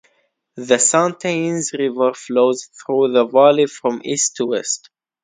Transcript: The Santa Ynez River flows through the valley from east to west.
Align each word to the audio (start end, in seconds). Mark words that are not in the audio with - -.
The 0.55 0.79
Santa 0.79 1.27
Ynez 1.27 1.73
River 1.73 2.15
flows 2.15 2.65
through 2.83 3.11
the 3.13 3.27
valley 3.27 3.67
from 3.67 4.01
east 4.03 4.35
to 4.37 4.47
west. 4.47 4.89